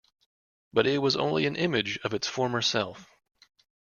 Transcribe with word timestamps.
But 0.73 0.87
it 0.87 0.97
was 0.99 1.15
only 1.15 1.45
an 1.45 1.55
image 1.55 1.99
of 2.03 2.11
its 2.15 2.27
former 2.27 2.63
self. 2.63 3.07